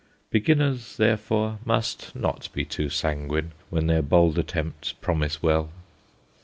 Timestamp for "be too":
2.53-2.89